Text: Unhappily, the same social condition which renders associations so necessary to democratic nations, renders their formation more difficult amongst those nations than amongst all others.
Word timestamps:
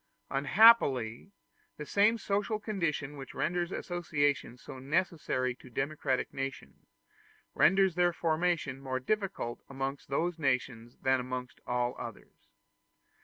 Unhappily, 0.31 1.31
the 1.77 1.85
same 1.85 2.17
social 2.17 2.59
condition 2.59 3.17
which 3.17 3.35
renders 3.35 3.71
associations 3.71 4.59
so 4.63 4.79
necessary 4.79 5.53
to 5.53 5.69
democratic 5.69 6.33
nations, 6.33 6.87
renders 7.53 7.93
their 7.93 8.11
formation 8.11 8.81
more 8.81 8.99
difficult 8.99 9.61
amongst 9.69 10.09
those 10.09 10.39
nations 10.39 10.97
than 11.03 11.19
amongst 11.19 11.59
all 11.67 11.95
others. 11.99 12.47